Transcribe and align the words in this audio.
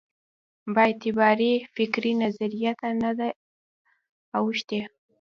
بااعتبارې 0.75 1.51
فکري 1.75 2.11
نظریې 2.23 2.71
ته 2.79 2.87
نه 3.01 3.11
ده 3.19 3.29
اوښتې. 4.37 4.79